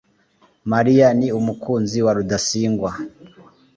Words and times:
mariya 0.71 1.07
ni 1.19 1.27
umukunzi 1.39 1.97
wa 2.05 2.11
rudasingwa 2.17 2.89
(nero 2.97 3.41